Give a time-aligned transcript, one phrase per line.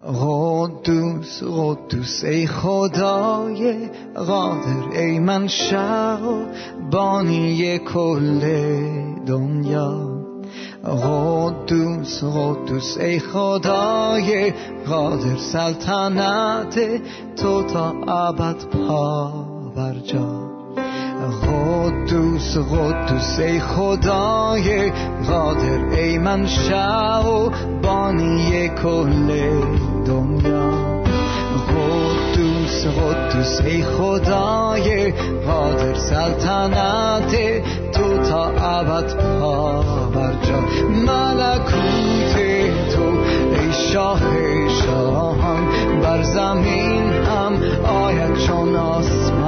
[0.00, 6.44] قدوس قدوس ای خدای قادر ای منشأ و
[6.90, 8.40] بانی کل
[9.26, 10.20] دنیا.
[10.84, 14.52] قدوس قدوس ای خدای
[14.88, 16.80] قادر سلطنت
[17.36, 19.32] تو تا ابد پا
[20.06, 20.50] جا
[21.42, 24.90] قدوس قدوس ای خدای
[25.28, 27.50] قادر ای منشأ و
[27.82, 30.70] بانی کل دنیا.
[31.70, 35.12] قدوس قدوس ای خدای
[35.46, 39.84] قادر سلطنت تو تا ابد پا
[40.42, 40.60] جا.
[40.88, 42.34] ملکوت
[42.94, 43.02] تو
[43.52, 44.20] ای شاه
[44.68, 45.68] شاهان
[46.02, 47.52] بر زمین هم
[47.84, 49.39] آید چون آسمان.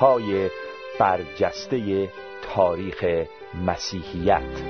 [0.00, 0.50] های
[0.98, 2.08] برجسته
[2.42, 3.04] تاریخ
[3.66, 4.62] مسیحیت.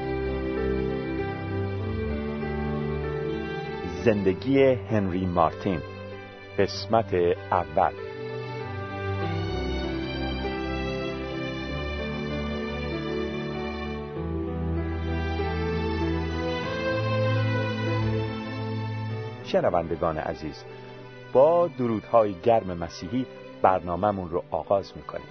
[4.05, 5.81] زندگی هنری مارتین
[6.59, 7.15] قسمت
[7.51, 7.93] اول.
[19.45, 20.65] شنوندگان عزیز
[21.33, 23.27] با درودهای گرم مسیحی
[23.63, 25.27] برنامهمون رو آغاز می‌کنیم.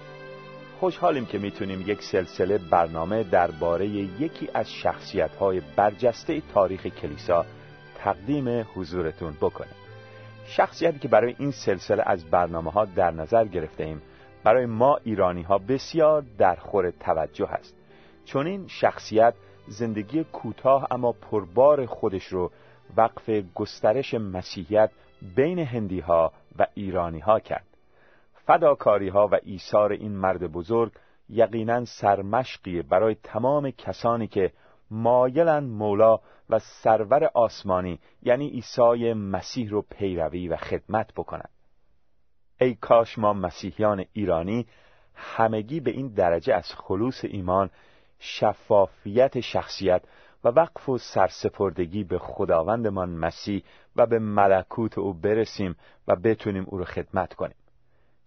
[0.80, 7.44] خوشحالیم که می‌تونیم یک سلسله برنامه درباره یکی از شخصیت‌های برجسته تاریخ کلیسا
[7.98, 9.74] تقدیم حضورتون بکنیم.
[10.46, 14.02] شخصیتی که برای این سلسله از برنامه ها در نظر گرفته ایم
[14.44, 17.74] برای ما ایرانی ها بسیار در خور توجه است
[18.24, 19.34] چون این شخصیت
[19.68, 22.50] زندگی کوتاه اما پربار خودش رو
[22.96, 24.90] وقف گسترش مسیحیت
[25.36, 27.66] بین هندی ها و ایرانی ها کرد.
[28.50, 30.92] فداکاری ها و ایثار این مرد بزرگ
[31.28, 34.52] یقینا سرمشقی برای تمام کسانی که
[34.90, 36.18] مایلن مولا
[36.48, 41.50] و سرور آسمانی یعنی عیسی مسیح رو پیروی و خدمت بکنند.
[42.60, 44.66] ای کاش ما مسیحیان ایرانی
[45.14, 47.70] همگی به این درجه از خلوص ایمان
[48.18, 50.02] شفافیت شخصیت
[50.44, 53.62] و وقف و سرسپردگی به خداوندمان مسیح
[53.96, 55.76] و به ملکوت او برسیم
[56.08, 57.54] و بتونیم او رو خدمت کنیم.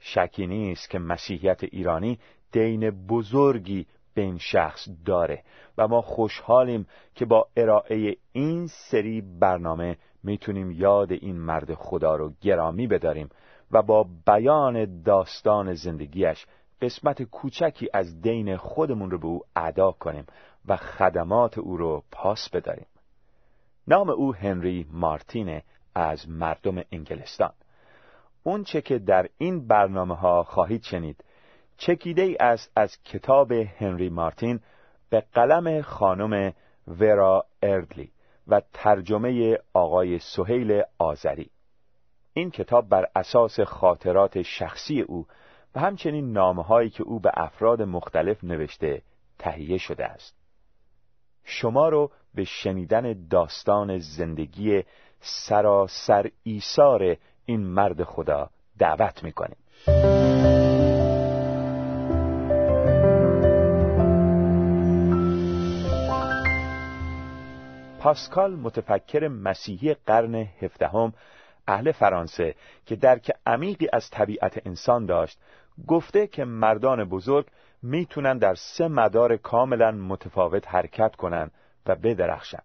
[0.06, 2.20] شکی نیست که مسیحیت ایرانی
[2.52, 5.44] دین بزرگی به این شخص داره
[5.78, 12.34] و ما خوشحالیم که با ارائه این سری برنامه می‌تونیم یاد این مرد خدا رو
[12.42, 13.30] گرامی بداریم
[13.72, 16.46] و با بیان داستان زندگیش
[16.82, 20.26] قسمت کوچکی از دین خودمون رو به او ادا کنیم
[20.66, 22.88] و خدمات او رو پاس بداریم.
[23.88, 25.64] نام او هنری مارتینه
[25.96, 27.54] از مردم انگلستان.
[28.44, 31.24] اون چه که در این برنامه ها خواهید شنید
[31.78, 34.60] چکیده ای است از کتاب هنری مارتین
[35.10, 36.54] به قلم خانم
[36.88, 38.12] ورا اردلی
[38.48, 41.50] و ترجمه آقای سهیل آذری.
[42.34, 45.28] این کتاب بر اساس خاطرات شخصی او
[45.76, 49.02] و همچنین نامه هایی که او به افراد مختلف نوشته
[49.40, 50.36] تهیه شده است.
[51.44, 54.84] شما رو به شنیدن داستان زندگی
[55.20, 58.50] سراسر ایثار این مرد خدا
[58.80, 59.58] دعوت می‌کنیم.
[68.00, 71.14] پاسکال متفکر مسیحی قرن هفدهم
[71.68, 72.56] اهل فرانسه
[72.86, 75.40] که درک عمیقی از طبیعت انسان داشت
[75.88, 77.46] گفته که مردان بزرگ
[77.82, 81.52] می‌تونن در سه مدار کاملا متفاوت حرکت کنند
[81.86, 82.64] و بدرخشند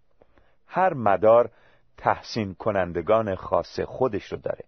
[0.66, 1.50] هر مدار
[1.98, 4.64] تحسین کنندگان خاص خودش رو داره.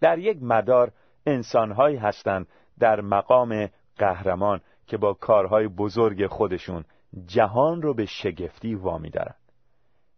[0.00, 0.92] در یک مدار
[1.26, 2.46] انسانهایی هستند
[2.78, 6.84] در مقام قهرمان که با کارهای بزرگ خودشون
[7.26, 9.40] جهان رو به شگفتی وامی دارند.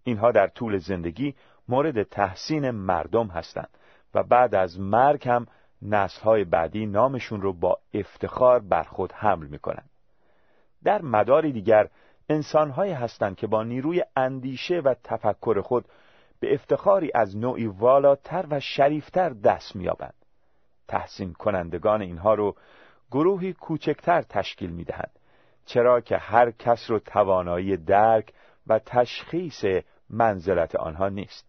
[0.05, 1.35] اینها در طول زندگی
[1.69, 3.79] مورد تحسین مردم هستند
[4.15, 5.47] و بعد از مرگ هم
[5.83, 9.91] نسلهای بعدی نامشون رو با افتخار بر خود حمل می‌کنند.
[10.85, 11.89] در مداری دیگر
[12.29, 15.85] انسانهایی هستند که با نیروی اندیشه و تفکر خود
[16.43, 20.15] به افتخاری از نوعی والاتر و شریفتر دست میابند
[20.89, 22.57] تحسین کنندگان اینها رو
[23.11, 25.19] گروهی کوچکتر تشکیل می‌دهند
[25.67, 28.33] چرا که هر کس رو توانایی درک
[28.67, 29.65] و تشخیص
[30.11, 31.47] منزلت آنها نیست.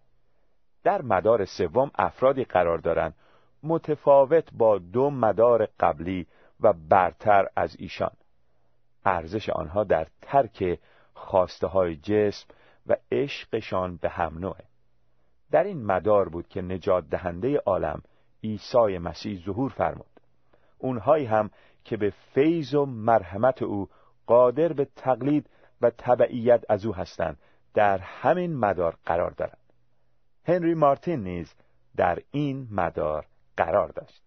[0.84, 3.16] در مدار سوم افرادی قرار دارند
[3.64, 6.28] متفاوت با دو مدار قبلی
[6.60, 8.12] و برتر از ایشان.
[9.06, 10.80] ارزش آنها در ترک
[11.14, 12.48] خواسته های جسم
[12.88, 14.73] و عشقشان به هم نوعه.
[15.54, 18.02] در این مدار بود که نجات دهنده عالم
[18.44, 20.20] عیسی مسیح ظهور فرمود.
[20.78, 21.50] اونهایی هم
[21.84, 23.90] که به فیض و مرحمت او
[24.26, 25.50] قادر به تقلید
[25.82, 27.38] و تبعیت از او هستند
[27.74, 29.58] در همین مدار قرار دارند.
[30.46, 31.54] هنری مارتین نیز
[31.96, 33.26] در این مدار
[33.58, 34.24] قرار داشت.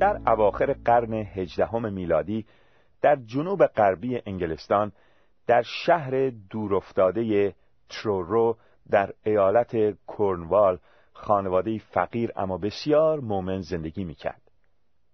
[0.00, 2.46] در اواخر قرن هجدهم میلادی
[3.02, 4.92] در جنوب غربی انگلستان
[5.46, 7.54] در شهر دورافتاده
[7.88, 8.56] ترورو
[8.90, 10.78] در ایالت کورنوال
[11.12, 14.42] خانواده فقیر اما بسیار مؤمن زندگی می‌کرد.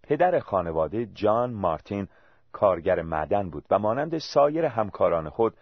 [0.02, 2.08] پدر خانواده جان مارتین
[2.52, 5.54] کارگر معدن بود و مانند سایر همکاران خود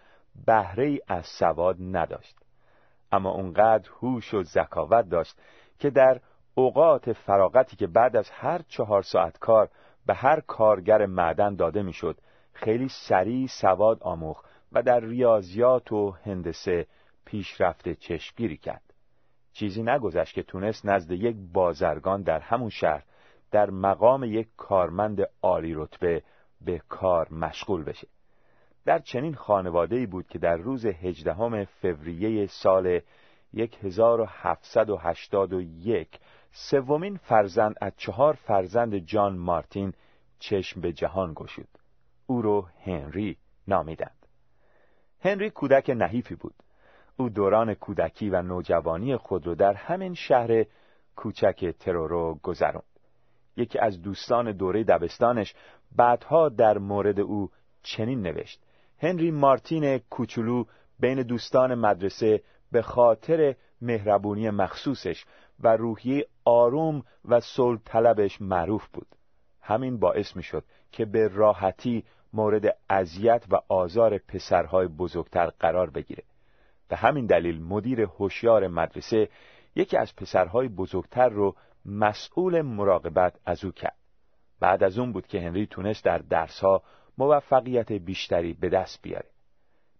[0.45, 2.39] بهره از سواد نداشت.
[3.11, 5.41] اما اونقدر هوش و ذکاوت داشت
[5.79, 6.19] که در
[6.55, 9.69] اوقات فراغتی که بعد از هر چهار ساعت کار
[10.07, 12.17] به هر کارگر معدن داده می‌شد.
[12.53, 16.87] خیلی سریع سواد آموخت و در ریاضیات و هندسه
[17.25, 18.93] پیشرفت چشمگیری کرد.
[19.53, 23.03] چیزی نگذشت که تونست نزد یک بازرگان در همون شهر
[23.51, 26.23] در مقام یک کارمند عالی رتبه
[26.61, 28.07] به کار مشغول بشه.
[28.85, 33.01] در چنین خانواده‌ای بود که در روز هجدهم فوریه سال
[33.53, 36.19] 1781
[36.59, 39.93] سومین فرزند از چهار فرزند جان مارتین
[40.39, 41.67] چشم به جهان گشود.
[42.27, 43.37] او رو هنری
[43.67, 44.27] نامیدند.
[45.21, 46.53] هنری کودک نحیفی بود.
[47.17, 50.65] او دوران کودکی و نوجوانی خود را در همین شهر
[51.15, 52.83] کوچک ترورو گذراند
[53.57, 55.55] یکی از دوستان دوره دبستانش
[55.95, 57.49] بعدها در مورد او
[57.83, 58.61] چنین نوشت.
[58.99, 60.63] هنری مارتین کوچولو
[60.99, 65.25] بین دوستان مدرسه به خاطر مهربونی مخصوصش
[65.59, 69.07] و روحیه آروم و صلح طلبش معروف بود.
[69.61, 72.03] همین باعث می شد که به راحتی
[72.33, 76.23] مورد اذیت و آزار پسرهای بزرگتر قرار بگیره.
[76.89, 79.29] به همین دلیل مدیر هوشیار مدرسه
[79.75, 81.55] یکی از پسرهای بزرگتر رو
[81.85, 83.97] مسئول مراقبت از او کرد.
[84.59, 86.83] بعد از اون بود که هنری تونست در درسها
[87.17, 89.29] موفقیت بیشتری به دست بیاره.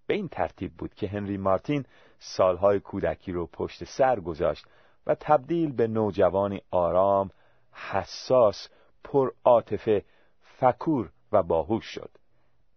[0.08, 1.86] به این ترتیب بود که هنری مارتین
[2.20, 4.66] سالهای کودکی رو پشت سر گذاشت
[5.08, 7.30] و تبدیل به نوجوانی آرام،
[7.72, 8.70] حساس،
[9.04, 10.06] پر عاطفه،
[10.42, 12.10] فکور و باهوش شد.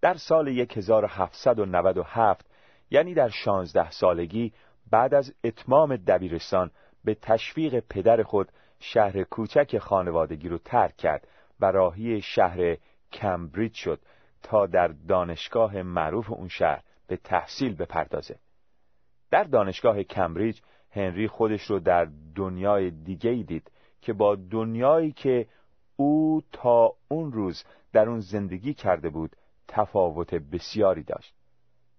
[0.00, 2.46] در سال 1797
[2.90, 4.52] یعنی در شانزده سالگی
[4.90, 6.70] بعد از اتمام دبیرستان
[7.04, 11.28] به تشویق پدر خود شهر کوچک خانوادگی رو ترک کرد
[11.60, 12.76] و راهی شهر
[13.12, 14.00] کمبریج شد
[14.42, 18.38] تا در دانشگاه معروف اون شهر به تحصیل بپردازه.
[19.30, 20.60] در دانشگاه کمبریج
[20.92, 23.70] هنری خودش رو در دنیای دیگه دید
[24.00, 25.46] که با دنیایی که
[25.96, 29.36] او تا اون روز در اون زندگی کرده بود
[29.68, 31.34] تفاوت بسیاری داشت.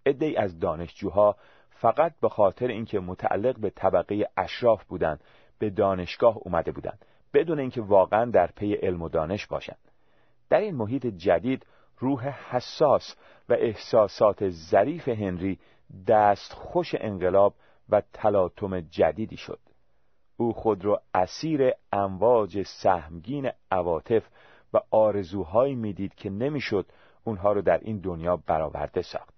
[0.05, 1.36] عدهای از دانشجوها
[1.69, 5.24] فقط به خاطر اینکه متعلق به طبقه اشراف بودند
[5.60, 9.91] به دانشگاه اومده بودند بدون اینکه واقعا در پی علم و دانش باشند
[10.50, 11.65] در این محیط جدید
[11.98, 13.15] روح حساس
[13.50, 15.60] و احساسات ظریف هنری
[16.07, 17.53] دست خوش انقلاب
[17.91, 19.60] و تلاطم جدیدی شد
[20.38, 24.27] او خود را اسیر امواج سهمگین عواطف
[24.74, 26.86] و آرزوهایی می‌دید که نمی‌شد
[27.24, 29.33] اونها رو در این دنیا برآورده ساخت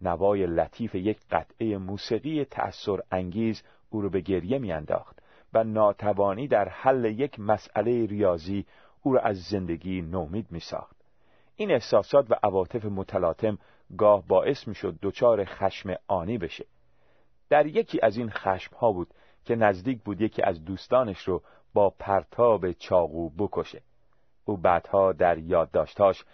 [0.00, 5.22] نوای لطیف یک قطعه موسیقی تأثیر انگیز او رو به گریه میانداخت
[5.54, 8.66] و ناتوانی در حل یک مسئله ریاضی
[9.02, 10.96] او را از زندگی نومید می ساخت.
[11.56, 13.58] این احساسات و عواطف متلاطم
[13.98, 16.64] گاه باعث می شد دچار خشم آنی بشه.
[17.52, 21.42] در یکی از این خشم ها بود که نزدیک بود یکی از دوستانش رو
[21.74, 23.82] با پرتاب چاقو بکشه.
[24.44, 26.24] او بعدها در یادداشتاش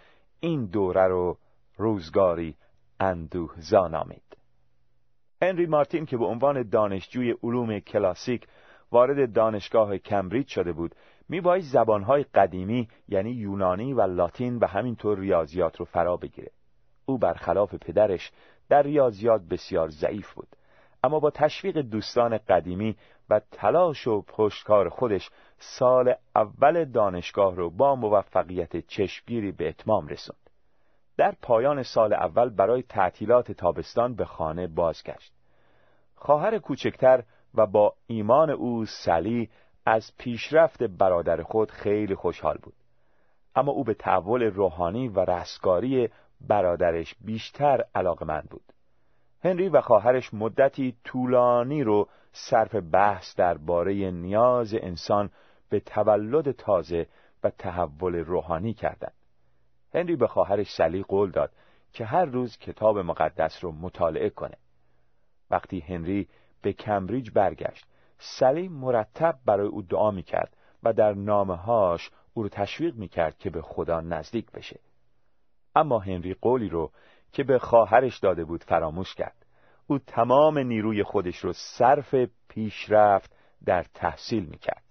[0.41, 1.39] این دوره رو
[1.77, 2.55] روزگاری
[3.01, 4.37] اندوهزا نامید.
[5.43, 8.47] هنری مارتین که به عنوان دانشجوی علوم کلاسیک
[8.93, 10.95] وارد دانشگاه کمبریج شده بود
[11.29, 16.51] میبایست زبانهای قدیمی یعنی یونانی و لاتین و همینطور ریاضیات رو فرا بگیره
[17.07, 18.33] او برخلاف پدرش
[18.69, 20.49] در ریاضیات بسیار ضعیف بود
[21.05, 22.97] اما با تشویق دوستان قدیمی
[23.31, 30.51] و تلاش و پشتکار خودش سال اول دانشگاه رو با موفقیت چشمگیری به اتمام رسوند.
[31.17, 35.33] در پایان سال اول برای تعطیلات تابستان به خانه بازگشت.
[36.15, 37.23] خواهر کوچکتر
[37.55, 39.51] و با ایمان او سلی
[39.87, 42.75] از پیشرفت برادر خود خیلی خوشحال بود.
[43.57, 46.09] اما او به تحول روحانی و رستگاری
[46.41, 48.73] برادرش بیشتر علاقمند بود.
[49.45, 55.31] هنری و خواهرش مدتی طولانی رو صرف بحث درباره نیاز انسان
[55.69, 57.07] به تولد تازه
[57.45, 59.15] و تحول روحانی کردند.
[59.95, 61.53] هنری به خواهرش سلی قول داد
[61.93, 64.57] که هر روز کتاب مقدس رو مطالعه کنه.
[65.51, 66.29] وقتی هنری
[66.63, 67.87] به کمبریج برگشت
[68.19, 73.63] سلی مرتب برای او دعا می‌کرد و در نامههاش او رو تشویق می‌کرد که به
[73.63, 74.81] خدا نزدیک بشه.
[75.75, 76.91] اما هنری قولی رو
[77.33, 79.47] که به خواهرش داده بود فراموش کرد.
[79.87, 82.15] او تمام نیروی خودش رو صرف
[82.49, 84.85] پیشرفت در تحصیل می‌کرد.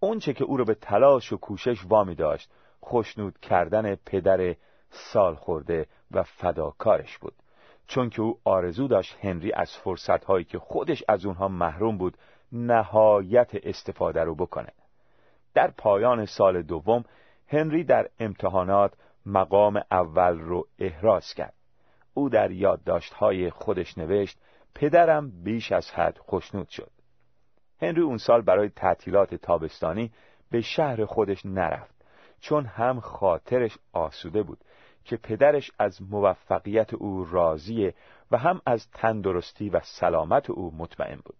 [0.00, 2.50] اونچه که او رو به تلاش و کوشش وامی داشت
[2.80, 4.54] خوشنود کردن پدر
[4.90, 7.34] سال خورده و فداکارش بود.
[7.86, 12.18] چون که او آرزو داشت هنری از فرصتهایی که خودش از اونها محروم بود
[12.52, 14.72] نهایت استفاده رو بکنه.
[15.54, 17.04] در پایان سال دوم
[17.48, 18.94] هنری در امتحانات
[19.26, 21.54] مقام اول رو احراز کرد.
[22.14, 24.38] او در یادداشت‌های خودش نوشت
[24.74, 26.90] پدرم بیش از حد خوشنود شد.
[27.82, 30.12] هنری اون سال برای تعطیلات تابستانی
[30.50, 31.94] به شهر خودش نرفت
[32.40, 34.58] چون هم خاطرش آسوده بود
[35.04, 37.94] که پدرش از موفقیت او راضیه
[38.30, 41.36] و هم از تندرستی و سلامت او مطمئن بود.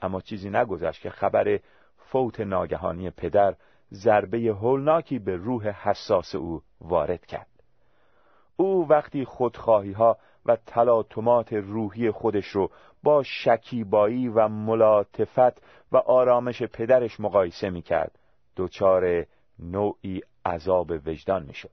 [0.00, 1.58] اما چیزی نگذشت که خبر
[1.96, 3.54] فوت ناگهانی پدر
[3.92, 7.46] ضربه هولناکی به روح حساس او وارد کرد.
[8.56, 12.70] او وقتی خودخواهی ها و تلاطمات روحی خودش رو
[13.02, 18.18] با شکیبایی و ملاطفت و آرامش پدرش مقایسه می کرد
[18.56, 19.26] دچار
[19.58, 21.70] نوعی عذاب وجدان می شد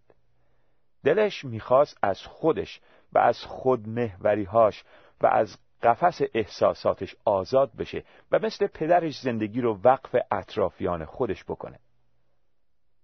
[1.04, 2.82] دلش می‌خواست از خودش
[3.14, 4.84] و از خودمهوریهاش
[5.22, 11.80] و از قفس احساساتش آزاد بشه و مثل پدرش زندگی رو وقف اطرافیان خودش بکنه.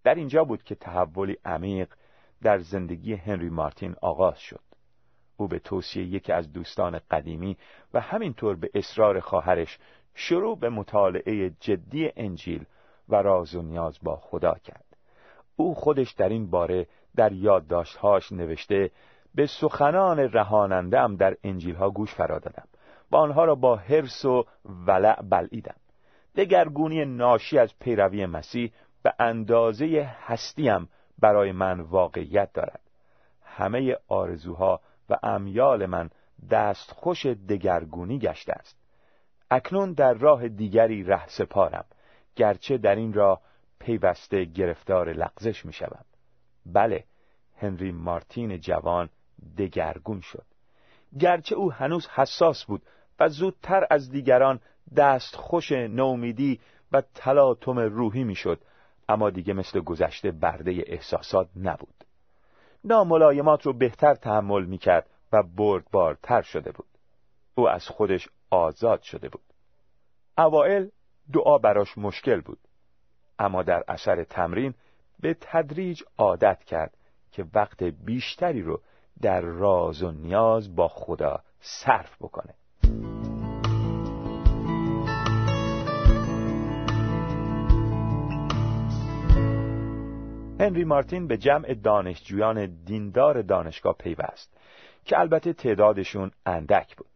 [0.03, 1.93] در اینجا بود که تحولی عمیق
[2.41, 4.61] در زندگی هنری مارتین آغاز شد.
[5.37, 7.57] او به توصیه یکی از دوستان قدیمی
[7.93, 9.77] و همینطور به اصرار خواهرش
[10.15, 12.65] شروع به مطالعه جدی انجیل
[13.09, 14.85] و راز و نیاز با خدا کرد.
[15.55, 18.91] او خودش در این باره در یادداشتهاش نوشته
[19.35, 22.67] به سخنان رهانندم در انجیل ها گوش فرا دادم.
[23.11, 24.45] و آنها را با حرس و
[24.87, 25.75] ولع بلعیدم.
[26.35, 28.71] دگرگونی ناشی از پیروی مسیح
[29.03, 30.89] به اندازه هستیم
[31.19, 32.81] برای من واقعیت دارد.
[33.43, 36.09] همه آرزوها و امیال من
[36.51, 38.77] دستخوش دگرگونی گشته است.
[39.51, 41.85] اکنون در راه دیگری ره سپارم.
[42.35, 43.41] گرچه در این راه
[43.79, 46.05] پیوسته گرفتار لغزش می شدم.
[46.65, 47.03] بله
[47.57, 49.09] هنری مارتین جوان
[49.57, 50.45] دگرگون شد.
[51.19, 52.81] گرچه او هنوز حساس بود
[53.19, 54.59] و زودتر از دیگران
[54.95, 56.59] دست خوش نومیدی
[56.91, 58.61] و تلاطم روحی می‌شد
[59.11, 62.03] اما دیگه مثل گذشته برده احساسات نبود.
[62.83, 66.87] ناملایمات رو بهتر تحمل می‌کرد و بردبارتر شده بود.
[67.55, 69.43] او از خودش آزاد شده بود.
[70.37, 70.87] اوائل
[71.33, 72.59] دعا براش مشکل بود.
[73.39, 74.73] اما در اثر تمرین
[75.19, 76.97] به تدریج عادت کرد
[77.31, 78.81] که وقت بیشتری رو
[79.21, 82.53] در راز و نیاز با خدا صرف بکنه.
[90.61, 94.57] هنری مارتین به جمع دانشجویان دیندار دانشگاه پیوست
[95.05, 97.09] که البته تعدادشون اندک بود.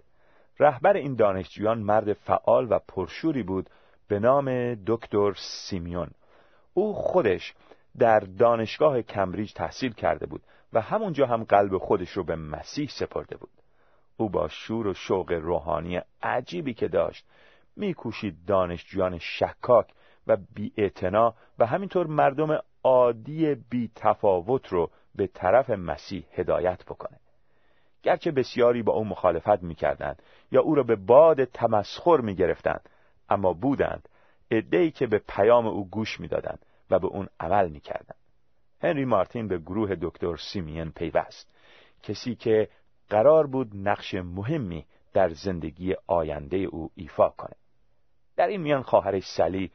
[0.59, 3.69] رهبر این دانشجویان مرد فعال و پرشوری بود
[4.07, 6.11] به نام دکتر سیمیون.
[6.73, 7.53] او خودش
[7.97, 10.41] در دانشگاه کمبریج تحصیل کرده بود
[10.73, 13.51] و همونجا هم قلب خودش رو به مسیح سپرده بود.
[14.17, 17.25] او با شور و شوق روحانی عجیبی که داشت
[17.75, 19.87] میکوشید دانشجویان شکاک
[20.27, 27.19] و بیاعتنا و همینطور مردم عادی بی تفاوت رو به طرف مسیح هدایت بکنه.
[28.03, 32.89] گرچه بسیاری با او مخالفت می‌کردند یا او را به باد تمسخر می‌گرفتند
[33.29, 34.09] اما بودند
[34.51, 38.17] عدهای که به پیام او گوش می‌دادند و به اون عمل می‌کردند.
[38.81, 41.55] هنری مارتین به گروه دکتر سیمین پیوست
[42.03, 42.69] کسی که
[43.09, 47.55] قرار بود نقش مهمی در زندگی آینده او ایفا کنه.
[48.35, 49.71] در این میان خواهرش سلی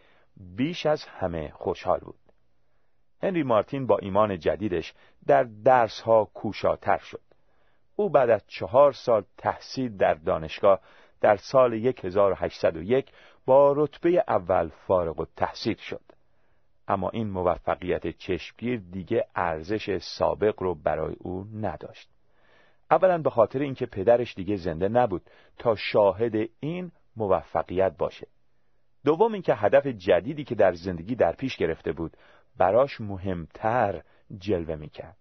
[0.57, 2.30] بیش از همه خوشحال بود.
[3.23, 4.95] هنری مارتین با ایمان جدیدش
[5.27, 7.21] در درسها کوشاتر شد.
[7.97, 10.81] او بعد از چهار سال تحصیل در دانشگاه
[11.21, 13.13] در سال 1801
[13.47, 16.01] با رتبه اول فارغ و تحصیل شد.
[16.89, 22.09] اما این موفقیت چشمگیر دیگه ارزش سابق رو برای او نداشت.
[22.91, 25.23] اولا به خاطر اینکه پدرش دیگه زنده نبود
[25.59, 28.27] تا شاهد این موفقیت باشه.
[29.05, 32.17] دوم اینکه هدف جدیدی که در زندگی در پیش گرفته بود
[32.57, 34.03] براش مهمتر
[34.39, 35.17] جلوه می‌کرد.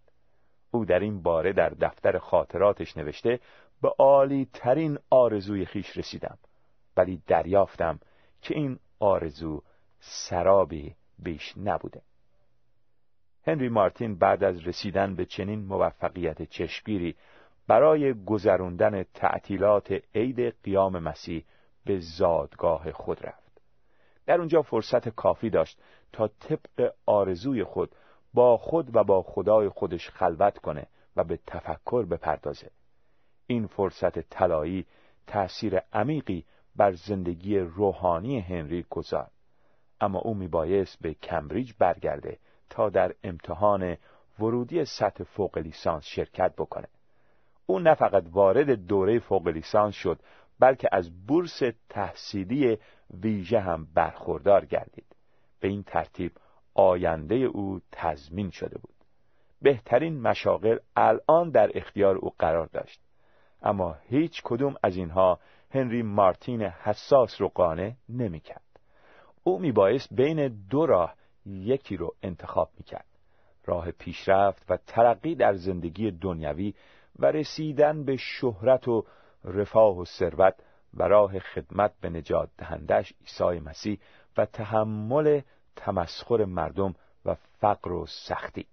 [0.71, 3.39] او در این باره در دفتر خاطراتش نوشته
[3.81, 6.37] به عالی ترین آرزوی خیش رسیدم
[6.97, 7.99] ولی دریافتم
[8.41, 9.61] که این آرزو
[9.99, 12.01] سرابی بیش نبوده.
[13.47, 17.15] هنری مارتین بعد از رسیدن به چنین موفقیت چشمگیری
[17.67, 21.45] برای گذراندن تعطیلات عید قیام مسیح
[21.85, 23.61] به زادگاه خود رفت.
[24.25, 25.81] در اونجا فرصت کافی داشت
[26.13, 27.95] تا طبق آرزوی خود
[28.33, 32.71] با خود و با خدای خودش خلوت کنه و به تفکر بپردازه.
[33.47, 34.85] این فرصت طلایی
[35.27, 39.31] تأثیر عمیقی بر زندگی روحانی هنری گذارد
[40.01, 42.37] اما او میبایست به کمبریج برگرده
[42.69, 43.97] تا در امتحان
[44.39, 46.87] ورودی سطح فوق لیسانس شرکت بکنه.
[47.65, 50.19] او نه فقط وارد دوره فوق لیسانس شد
[50.59, 52.77] بلکه از بورس تحصیلی
[53.21, 55.08] ویژه هم برخوردار گردید.
[55.59, 56.31] به این ترتیب
[56.73, 58.95] آینده او تضمین شده بود.
[59.61, 63.01] بهترین مشاغل الان در اختیار او قرار داشت.
[63.61, 65.39] اما هیچ کدوم از اینها
[65.71, 68.79] هنری مارتین حساس رو قانع نمی‌کرد.
[69.43, 73.05] او میبایست بین دو راه یکی رو انتخاب می‌کرد
[73.65, 76.73] راه پیشرفت و ترقی در زندگی دنیوی
[77.19, 79.05] و رسیدن به شهرت و
[79.43, 80.55] رفاه و ثروت
[80.93, 83.99] و راه خدمت به نجات دهندش عیسی مسیح
[84.37, 85.41] و تحمل
[85.75, 88.67] تمسخر مردم و فقر و سختی.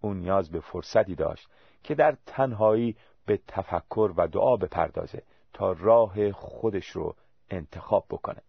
[0.00, 1.48] او نیاز به فرصتی داشت
[1.82, 7.14] که در تنهایی به تفکر و دعا بپردازه تا راه خودش رو
[7.50, 8.42] انتخاب بکنه.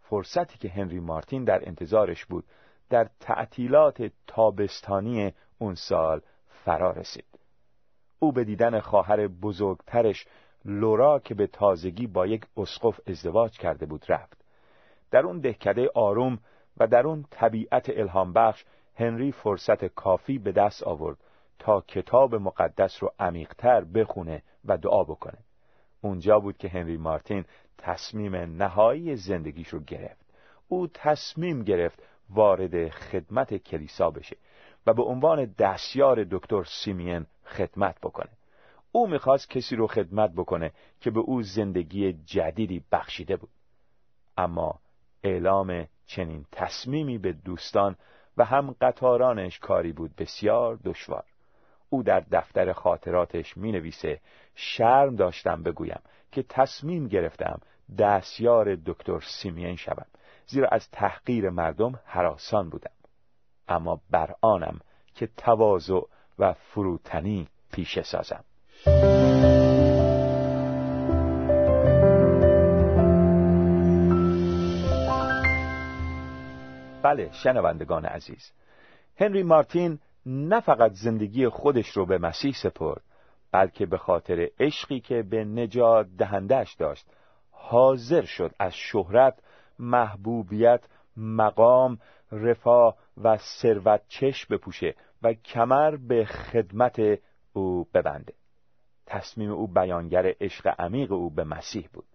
[0.00, 2.44] فرصتی که هنری مارتین در انتظارش بود
[2.90, 6.20] در تعطیلات تابستانی اون سال
[6.64, 7.38] فرا رسید.
[8.18, 10.26] او به دیدن خواهر بزرگترش
[10.64, 14.41] لورا که به تازگی با یک اسقف ازدواج کرده بود رفت.
[15.12, 16.38] در اون دهکده آروم
[16.76, 18.64] و در اون طبیعت الهام بخش
[18.96, 21.16] هنری فرصت کافی به دست آورد
[21.58, 25.38] تا کتاب مقدس رو عمیقتر بخونه و دعا بکنه.
[26.00, 27.44] اونجا بود که هنری مارتین
[27.78, 30.26] تصمیم نهایی زندگیش رو گرفت.
[30.68, 34.36] او تصمیم گرفت وارد خدمت کلیسا بشه
[34.86, 38.30] و به عنوان دستیار دکتر سیمین خدمت بکنه.
[38.92, 43.50] او می‌خواست کسی رو خدمت بکنه که به او زندگی جدیدی بخشیده بود.
[44.36, 44.80] اما
[45.24, 47.96] اعلام چنین تصمیمی به دوستان
[48.36, 51.24] و هم قطارانش کاری بود بسیار دشوار.
[51.88, 54.20] او در دفتر خاطراتش می نویسه
[54.54, 56.00] شرم داشتم بگویم
[56.32, 57.60] که تصمیم گرفتم
[57.98, 60.06] دستیار دکتر سیمین شوم
[60.46, 62.92] زیرا از تحقیر مردم حراسان بودم.
[63.68, 64.80] اما بر آنم
[65.14, 66.00] که تواضع
[66.38, 68.44] و فروتنی پیشه سازم.
[77.12, 78.52] بله شنوندگان عزیز.
[79.16, 83.02] هنری مارتین نه فقط زندگی خودش رو به مسیح سپرد
[83.52, 87.06] بلکه به خاطر عشقی که به نجات دهندش داشت
[87.50, 89.38] حاضر شد از شهرت
[89.78, 90.80] محبوبیت
[91.16, 91.98] مقام
[92.32, 97.00] رفاه و ثروت چش بپوشه و کمر به خدمت
[97.52, 98.32] او ببنده.
[99.06, 102.06] تصمیم او بیانگر عشق عمیق او به مسیح بود.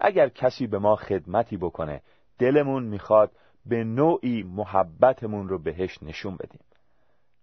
[0.00, 2.02] اگر کسی به ما خدمتی بکنه
[2.38, 3.30] دلمون می‌خواد
[3.66, 6.64] به نوعی محبتمون رو بهش نشون بدیم.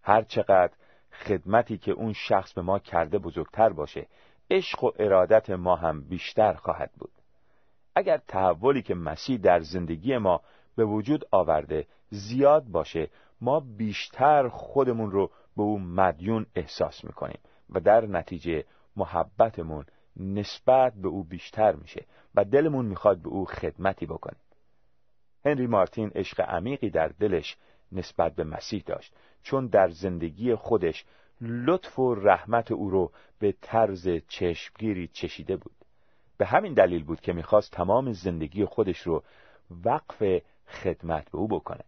[0.01, 0.73] هر چقدر
[1.11, 4.07] خدمتی که اون شخص به ما کرده بزرگتر باشه
[4.51, 7.11] عشق و ارادت ما هم بیشتر خواهد بود.
[7.95, 10.41] اگر تحولی که مسیح در زندگی ما
[10.75, 13.09] به وجود آورده زیاد باشه
[13.41, 19.85] ما بیشتر خودمون رو به او مدیون احساس می‌کنیم و در نتیجه محبتمون
[20.17, 22.05] نسبت به او بیشتر میشه
[22.35, 24.39] و دلمون می‌خواد به او خدمتی بکنیم
[25.45, 27.57] هنری مارتین عشق عمیقی در دلش
[27.91, 31.05] نسبت به مسیح داشت چون در زندگی خودش
[31.41, 35.75] لطف و رحمت او رو به طرز چشمگیری چشیده بود.
[36.37, 39.23] به همین دلیل بود که می‌خواست تمام زندگی خودش رو
[39.85, 41.83] وقف خدمت به او بکنه.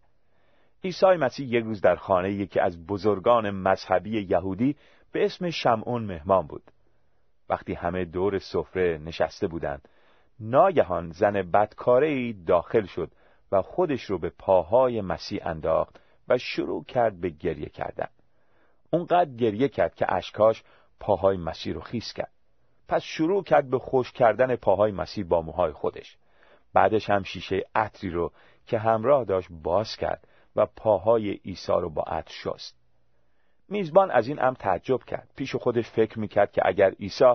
[0.84, 4.76] عیسی مسیح یک روز در خانه یکی از بزرگان مذهبی یهودی
[5.12, 6.63] به اسم شمعون مهمان بود.
[7.50, 9.89] وقتی همه دور سفره نشسته بودند
[10.39, 13.12] ناگهان زن بدکاره داخل شد
[13.62, 18.08] خودش رو به پاهای مسیح انداخت و شروع کرد به گریه کردن.
[18.91, 20.63] اونقدر گریه کرد که اشکاش
[21.00, 22.32] پاهای مسیح رو خیس کرد.
[22.88, 26.18] پس شروع کرد به خوش کردن پاهای مسیح با موهای خودش.
[26.74, 28.32] بعدش هم شیشه عطری رو
[28.65, 32.76] که همراه داشت باز کرد و پاهای عیسی رو با عطر شست.
[33.70, 35.30] میزبان از این امر تعجب کرد.
[35.36, 37.34] پیش خودش فکر می‌کرد که اگر عیسی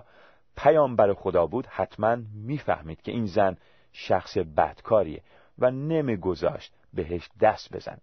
[0.56, 3.56] پیامبر خدا بود حتما می‌فهمید که این زن
[3.92, 5.22] شخص بدکاریه.
[5.60, 7.98] و نمیگذاشت بهش دست بزن.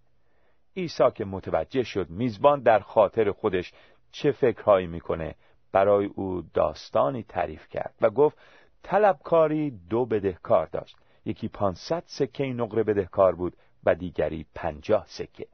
[0.77, 3.73] عیسی که متوجه شد میزبان در خاطر خودش
[4.11, 5.35] چه فکرهایی می‌کنه
[5.71, 8.37] برای او داستانی تعریف کرد و گفت
[8.83, 10.97] طلبکاری دو بدهکار داشت.
[11.25, 13.53] یکی پانصد سکه نقره بدهکار بود
[13.85, 15.47] و دیگری پنجاه سکه.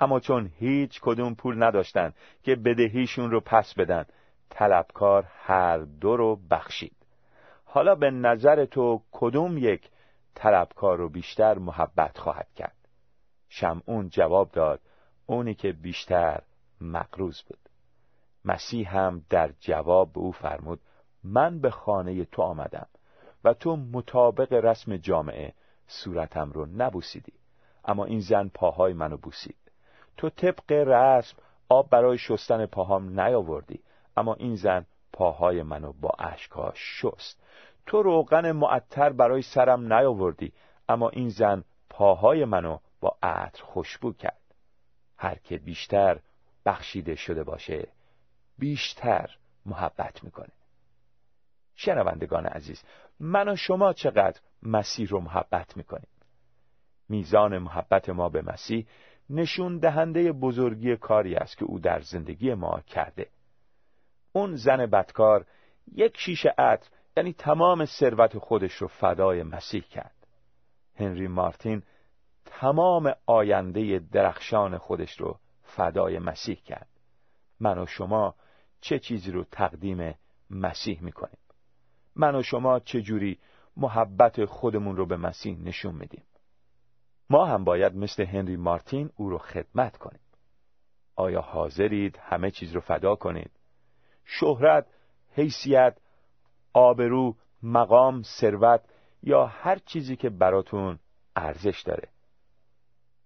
[0.00, 4.04] اما چون هیچ کدوم پول نداشتند که بدهیشون رو پس بدن
[4.50, 6.96] طلبکار هر دو رو بخشید.
[7.64, 9.90] حالا به نظر تو کدوم یک
[10.38, 12.76] طلبکار رو بیشتر محبت خواهد کرد.
[13.48, 14.80] شمعون جواب داد
[15.26, 16.42] اونی که بیشتر
[16.80, 17.58] مقروض بود.
[18.44, 20.80] مسیح هم در جواب به او فرمود
[21.24, 22.86] من به خانه تو آمدم
[23.44, 25.54] و تو مطابق رسم جامعه
[25.86, 27.32] صورتم رو نبوسیدی.
[27.84, 29.72] اما این زن پاهای منو بوسید.
[30.16, 31.36] تو طبق رسم
[31.68, 33.80] آب برای شستن پاهام نیاوردی
[34.16, 37.42] اما این زن پاهای منو با اشکاش شست.
[37.88, 40.52] تو روغن معطر برای سرم نیاوردی
[40.88, 44.54] اما این زن پاهای منو با عطر خوشبو کرد.
[45.18, 46.20] هر که بیشتر
[46.66, 47.88] بخشیده شده باشه
[48.58, 50.52] بیشتر محبت می‌کنه.
[51.74, 52.84] شنوندگان عزیز
[53.20, 56.08] من و شما چقدر مسیح رو محبت می‌کنیم؟
[57.08, 58.86] میزان محبت ما به مسیح
[59.30, 63.26] نشون دهنده بزرگی کاری است که او در زندگی ما کرده.
[64.32, 65.46] اون زن بدکار
[65.94, 66.88] یک شیشه عطر
[67.18, 70.26] یعنی تمام ثروت خودش رو فدای مسیح کرد.
[70.96, 71.82] هنری مارتین
[72.44, 76.88] تمام آینده درخشان خودش رو فدای مسیح کرد.
[77.60, 78.34] من و شما
[78.80, 80.14] چه چیزی رو تقدیم
[80.50, 81.38] مسیح می‌کنیم؟
[82.16, 83.38] من و شما چه جوری
[83.76, 86.24] محبت خودمون رو به مسیح نشون میدیم؟
[87.30, 90.20] ما هم باید مثل هنری مارتین او رو خدمت کنیم.
[91.16, 93.50] آیا حاضرید همه چیز رو فدا کنید؟
[94.24, 94.86] شهرت
[95.32, 95.96] حیثیت
[96.78, 98.80] آبرو مقام ثروت
[99.22, 100.98] یا هر چیزی که براتون
[101.36, 102.08] ارزش داره.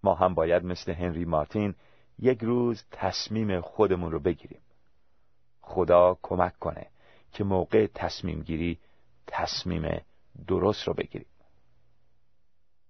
[0.03, 1.75] ما هم باید مثل هنری مارتین
[2.19, 4.61] یک روز تصمیم خودمون رو بگیریم.
[5.61, 6.87] خدا کمک کنه
[7.31, 8.79] که موقع تصمیم گیری
[9.27, 10.01] تصمیم
[10.47, 11.27] درست رو بگیریم.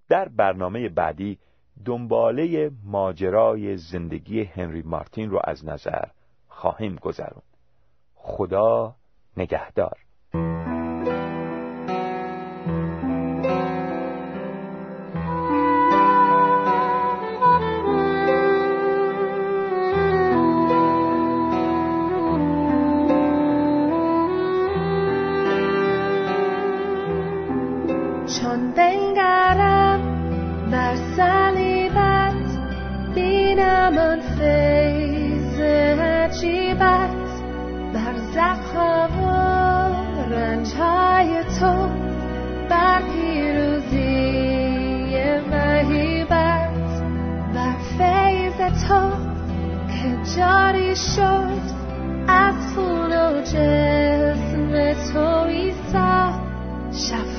[0.10, 1.40] در برنامه بعدی
[1.86, 6.06] دنباله ماجرای زندگی هنری مارتین رو از نظر
[6.48, 7.44] خواهیم گذرون
[8.16, 8.96] خدا
[9.38, 10.03] نگهدار.
[28.42, 30.00] چون بنگرم
[30.72, 32.34] بر صلیبت
[33.16, 35.60] بینم آن فیض
[36.00, 37.10] عجیبت.
[37.94, 41.90] بر زخم و رنجهای تو
[42.70, 44.44] بر پیروزی
[45.52, 47.04] مهیبت.
[47.54, 49.12] بر فیض تو
[49.88, 51.74] که جاری شد
[52.28, 56.23] از خون و جسم تو ایسا.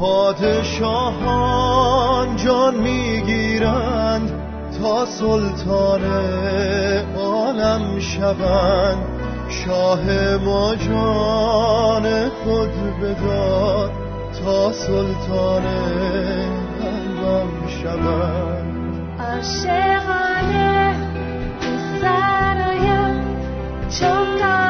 [0.00, 1.56] پادشاهان
[2.36, 4.30] جان می‌گیرند
[4.82, 6.00] تا سلطان
[7.16, 8.98] عالم شوند.
[9.48, 10.04] شاه
[10.44, 13.90] ما جان خود بدار
[14.44, 15.62] تا سلطان
[16.82, 18.66] عالم شوند.
[19.18, 20.94] عاشقانه
[22.00, 22.60] سر
[23.90, 24.69] آشکار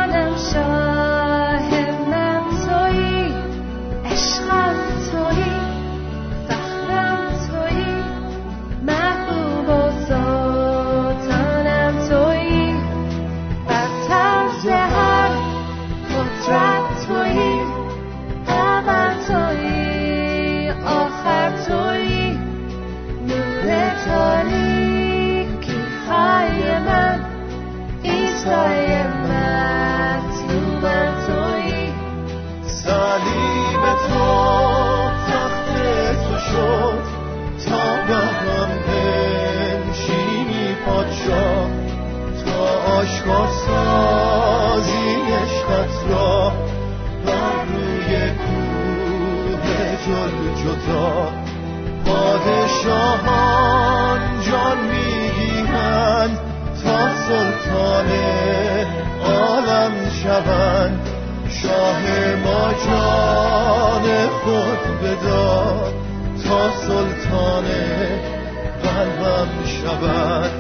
[69.01, 70.51] قلبم شود.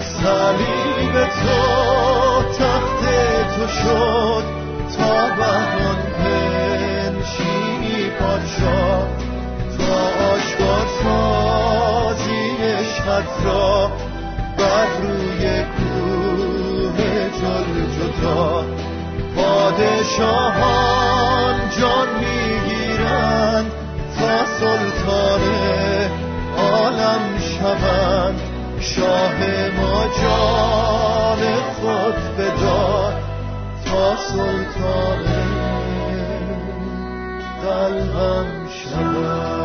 [0.00, 3.02] صلیب تو تخت
[3.56, 4.44] تو شد.
[4.98, 9.08] تا بهان پنشینی پادشاه.
[9.78, 9.94] تا
[10.34, 13.90] آشکار سازی عشقت را.
[14.58, 16.98] بر روی کوه
[17.40, 18.64] جل جدا.
[19.36, 21.05] پادشاهان
[30.08, 31.40] جان
[31.80, 33.14] خود بداد
[33.84, 35.24] تا سلطان
[37.62, 39.55] قلبم شود.